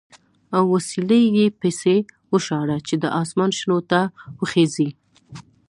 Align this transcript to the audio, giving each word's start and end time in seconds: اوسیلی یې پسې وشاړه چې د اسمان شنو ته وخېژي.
اوسیلی 0.57 1.21
یې 1.37 1.45
پسې 1.59 1.95
وشاړه 2.31 2.77
چې 2.87 2.95
د 3.01 3.03
اسمان 3.21 3.51
شنو 3.57 3.77
ته 3.89 3.99
وخېژي. 4.39 4.89